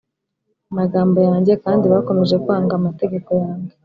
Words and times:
magambo 0.77 1.17
yanjye 1.27 1.53
kandi 1.63 1.85
bakomeje 1.93 2.35
kwanga 2.43 2.73
amategeko 2.79 3.29
yanjye 3.43 3.73